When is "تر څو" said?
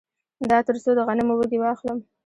0.67-0.91